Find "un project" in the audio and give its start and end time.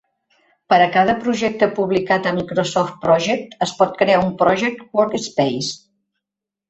4.25-4.83